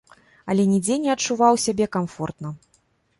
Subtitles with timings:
[0.53, 2.49] Але нідзе не адчуваў сябе камфортна.